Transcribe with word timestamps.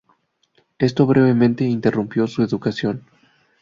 Esto 0.79 1.05
brevemente 1.05 1.63
interrumpió 1.63 2.25
su 2.25 2.41
educación. 2.41 3.05